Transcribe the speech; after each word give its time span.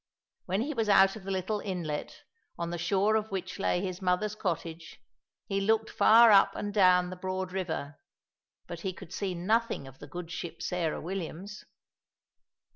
When 0.47 0.61
he 0.61 0.73
was 0.73 0.89
out 0.89 1.15
of 1.15 1.25
the 1.25 1.29
little 1.29 1.59
inlet, 1.59 2.23
on 2.57 2.71
the 2.71 2.79
shore 2.79 3.15
of 3.15 3.29
which 3.29 3.59
lay 3.59 3.81
his 3.81 4.01
mother's 4.01 4.33
cottage, 4.33 4.99
he 5.45 5.61
looked 5.61 5.91
far 5.91 6.31
up 6.31 6.55
and 6.55 6.73
down 6.73 7.11
the 7.11 7.15
broad 7.15 7.51
river, 7.51 7.99
but 8.65 8.79
he 8.79 8.93
could 8.93 9.13
see 9.13 9.35
nothing 9.35 9.87
of 9.87 9.99
the 9.99 10.07
good 10.07 10.31
ship 10.31 10.63
Sarah 10.63 10.99
Williams. 10.99 11.65